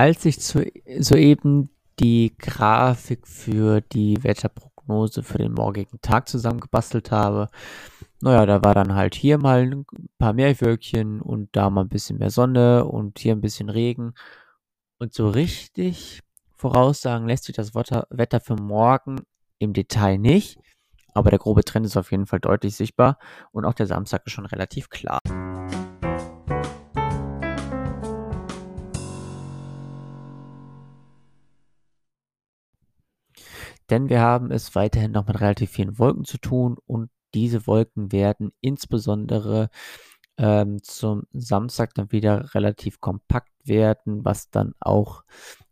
Als 0.00 0.24
ich 0.24 0.40
zu, 0.40 0.64
soeben 0.98 1.68
die 1.98 2.34
Grafik 2.38 3.26
für 3.28 3.82
die 3.82 4.24
Wetterprognose 4.24 5.22
für 5.22 5.36
den 5.36 5.52
morgigen 5.52 6.00
Tag 6.00 6.26
zusammengebastelt 6.26 7.10
habe, 7.10 7.50
naja, 8.22 8.46
da 8.46 8.64
war 8.64 8.74
dann 8.74 8.94
halt 8.94 9.14
hier 9.14 9.36
mal 9.36 9.60
ein 9.60 9.84
paar 10.16 10.32
Meerwölkchen 10.32 11.20
und 11.20 11.50
da 11.52 11.68
mal 11.68 11.82
ein 11.82 11.90
bisschen 11.90 12.16
mehr 12.16 12.30
Sonne 12.30 12.86
und 12.86 13.18
hier 13.18 13.34
ein 13.34 13.42
bisschen 13.42 13.68
Regen. 13.68 14.14
Und 14.98 15.12
so 15.12 15.28
richtig 15.28 16.20
voraussagen 16.56 17.28
lässt 17.28 17.44
sich 17.44 17.54
das 17.54 17.74
Wetter 17.74 18.40
für 18.40 18.56
morgen 18.56 19.20
im 19.58 19.74
Detail 19.74 20.16
nicht. 20.16 20.58
Aber 21.12 21.28
der 21.28 21.38
grobe 21.38 21.62
Trend 21.62 21.84
ist 21.84 21.98
auf 21.98 22.10
jeden 22.10 22.24
Fall 22.24 22.40
deutlich 22.40 22.74
sichtbar 22.74 23.18
und 23.52 23.66
auch 23.66 23.74
der 23.74 23.86
Samstag 23.86 24.22
ist 24.24 24.32
schon 24.32 24.46
relativ 24.46 24.88
klar. 24.88 25.20
Denn 33.90 34.08
wir 34.08 34.20
haben 34.20 34.50
es 34.50 34.74
weiterhin 34.74 35.12
noch 35.12 35.26
mit 35.26 35.40
relativ 35.40 35.70
vielen 35.70 35.98
Wolken 35.98 36.24
zu 36.24 36.38
tun 36.38 36.76
und 36.86 37.10
diese 37.34 37.66
Wolken 37.66 38.12
werden 38.12 38.52
insbesondere 38.60 39.70
ähm, 40.38 40.82
zum 40.82 41.24
Samstag 41.32 41.94
dann 41.94 42.12
wieder 42.12 42.54
relativ 42.54 43.00
kompakt 43.00 43.52
werden, 43.64 44.24
was 44.24 44.50
dann 44.50 44.74
auch 44.80 45.24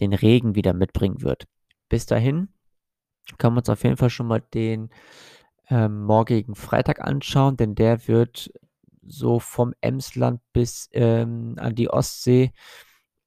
den 0.00 0.12
Regen 0.12 0.54
wieder 0.54 0.72
mitbringen 0.72 1.22
wird. 1.22 1.46
Bis 1.88 2.06
dahin 2.06 2.48
können 3.38 3.54
wir 3.54 3.60
uns 3.60 3.68
auf 3.68 3.84
jeden 3.84 3.96
Fall 3.96 4.10
schon 4.10 4.26
mal 4.26 4.40
den 4.40 4.90
ähm, 5.68 6.04
morgigen 6.04 6.54
Freitag 6.54 7.00
anschauen, 7.00 7.56
denn 7.56 7.74
der 7.74 8.06
wird 8.08 8.52
so 9.02 9.38
vom 9.38 9.74
Emsland 9.80 10.40
bis 10.52 10.88
ähm, 10.92 11.56
an 11.58 11.74
die 11.74 11.90
Ostsee 11.90 12.52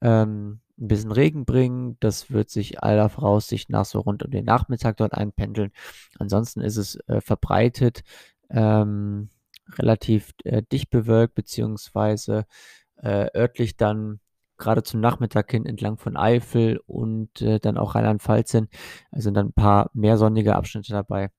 ähm, 0.00 0.60
ein 0.78 0.88
bisschen 0.88 1.12
Regen 1.12 1.44
bringen. 1.44 1.96
Das 2.00 2.30
wird 2.30 2.50
sich 2.50 2.82
aller 2.82 3.08
Voraussicht 3.08 3.70
nach 3.70 3.84
so 3.84 4.00
rund 4.00 4.22
um 4.24 4.30
den 4.30 4.44
Nachmittag 4.44 4.96
dort 4.96 5.14
einpendeln. 5.14 5.72
Ansonsten 6.18 6.60
ist 6.60 6.76
es 6.76 6.96
äh, 7.06 7.20
verbreitet, 7.20 8.02
ähm, 8.50 9.30
relativ 9.78 10.32
äh, 10.44 10.62
dicht 10.62 10.90
bewölkt, 10.90 11.34
beziehungsweise 11.34 12.46
äh, 12.96 13.28
örtlich 13.34 13.76
dann 13.76 14.20
gerade 14.56 14.82
zum 14.82 15.00
Nachmittag 15.00 15.50
hin 15.50 15.66
entlang 15.66 15.98
von 15.98 16.16
Eifel 16.16 16.80
und 16.86 17.40
äh, 17.42 17.58
dann 17.58 17.76
auch 17.76 17.94
Rheinland-Pfalz 17.94 18.52
hin. 18.52 18.68
Also 19.10 19.30
dann 19.30 19.48
ein 19.48 19.52
paar 19.52 19.90
mehr 19.94 20.16
sonnige 20.16 20.56
Abschnitte 20.56 20.92
dabei. 20.92 21.30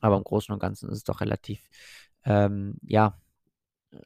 Aber 0.00 0.16
im 0.16 0.24
Großen 0.24 0.52
und 0.52 0.60
Ganzen 0.60 0.88
ist 0.90 0.98
es 0.98 1.04
doch 1.04 1.20
relativ, 1.20 1.60
ähm, 2.24 2.76
ja, 2.82 3.18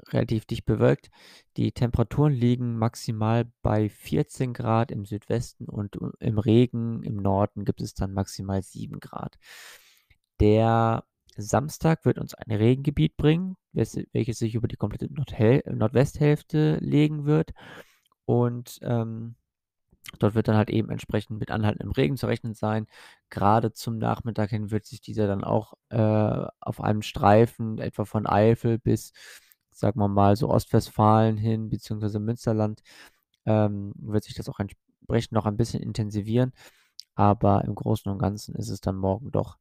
relativ 0.08 0.46
dicht 0.46 0.64
bewölkt. 0.64 1.10
Die 1.56 1.72
Temperaturen 1.72 2.32
liegen 2.32 2.76
maximal 2.78 3.50
bei 3.62 3.88
14 3.88 4.54
Grad 4.54 4.90
im 4.90 5.04
Südwesten 5.04 5.66
und 5.66 5.98
im 6.20 6.38
Regen 6.38 7.02
im 7.02 7.16
Norden 7.16 7.64
gibt 7.64 7.80
es 7.80 7.94
dann 7.94 8.12
maximal 8.12 8.62
7 8.62 9.00
Grad. 9.00 9.36
Der 10.40 11.04
Samstag 11.36 12.04
wird 12.04 12.18
uns 12.18 12.34
ein 12.34 12.50
Regengebiet 12.50 13.16
bringen, 13.16 13.56
welches 13.72 14.38
sich 14.38 14.54
über 14.54 14.68
die 14.68 14.76
komplette 14.76 15.08
Nordwesthälfte 15.12 16.78
legen 16.80 17.24
wird. 17.24 17.52
Und 18.24 18.78
ähm, 18.82 19.36
dort 20.18 20.34
wird 20.34 20.48
dann 20.48 20.56
halt 20.56 20.70
eben 20.70 20.90
entsprechend 20.90 21.38
mit 21.38 21.50
anhaltendem 21.50 21.92
Regen 21.92 22.16
zu 22.16 22.26
rechnen 22.26 22.54
sein. 22.54 22.86
Gerade 23.30 23.72
zum 23.72 23.98
Nachmittag 23.98 24.50
hin 24.50 24.70
wird 24.70 24.86
sich 24.86 25.00
dieser 25.00 25.26
dann 25.26 25.44
auch 25.44 25.74
äh, 25.90 26.46
auf 26.60 26.80
einem 26.80 27.02
Streifen 27.02 27.78
etwa 27.78 28.04
von 28.04 28.26
Eifel 28.26 28.78
bis 28.78 29.12
sagen 29.74 30.00
wir 30.00 30.08
mal, 30.08 30.36
so 30.36 30.48
Ostwestfalen 30.50 31.36
hin, 31.36 31.70
beziehungsweise 31.70 32.20
Münsterland, 32.20 32.82
ähm, 33.46 33.92
wird 33.96 34.24
sich 34.24 34.34
das 34.34 34.48
auch 34.48 34.60
entsprechend 34.60 35.32
noch 35.32 35.46
ein 35.46 35.56
bisschen 35.56 35.82
intensivieren. 35.82 36.52
Aber 37.14 37.64
im 37.64 37.74
Großen 37.74 38.10
und 38.10 38.18
Ganzen 38.18 38.54
ist 38.56 38.70
es 38.70 38.80
dann 38.80 38.96
morgen 38.96 39.30
doch, 39.30 39.58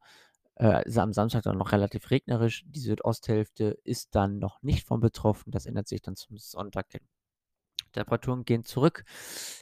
äh, 0.56 0.88
ist 0.88 0.98
am 0.98 1.14
Samstag 1.14 1.44
dann 1.44 1.58
noch 1.58 1.72
relativ 1.72 2.12
regnerisch. 2.12 2.64
Die 2.68 2.80
Südosthälfte 2.80 3.78
ist 3.84 4.16
dann 4.16 4.40
noch 4.40 4.62
nicht 4.64 4.86
von 4.88 5.00
betroffen. 5.00 5.52
Das 5.52 5.66
ändert 5.66 5.88
sich 5.88 6.02
dann 6.02 6.16
zum 6.16 6.38
Sonntag 6.38 6.92
hin. 6.92 7.02
Temperaturen 7.94 8.44
gehen 8.44 8.64
zurück. 8.64 9.06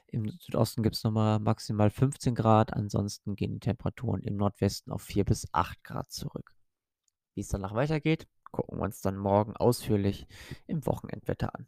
Im 0.07 0.29
Südosten 0.39 0.83
gibt 0.83 0.95
es 0.95 1.03
nochmal 1.03 1.39
maximal 1.39 1.89
15 1.89 2.33
Grad. 2.35 2.73
Ansonsten 2.73 3.35
gehen 3.35 3.53
die 3.53 3.59
Temperaturen 3.59 4.21
im 4.23 4.37
Nordwesten 4.37 4.91
auf 4.91 5.03
4 5.03 5.25
bis 5.25 5.47
8 5.53 5.83
Grad 5.83 6.11
zurück. 6.11 6.53
Wie 7.35 7.41
es 7.41 7.49
danach 7.49 7.73
weitergeht, 7.73 8.27
gucken 8.51 8.79
wir 8.79 8.83
uns 8.83 9.01
dann 9.01 9.17
morgen 9.17 9.55
ausführlich 9.55 10.27
im 10.67 10.85
Wochenendwetter 10.85 11.55
an. 11.55 11.67